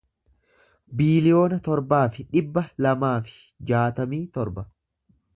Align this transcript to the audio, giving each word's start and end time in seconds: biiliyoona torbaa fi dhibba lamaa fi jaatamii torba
biiliyoona 1.01 1.59
torbaa 1.67 1.99
fi 2.15 2.25
dhibba 2.31 2.63
lamaa 2.85 3.13
fi 3.27 3.35
jaatamii 3.73 4.23
torba 4.39 4.65